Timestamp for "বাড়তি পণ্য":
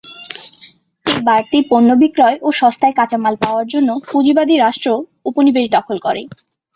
1.23-1.89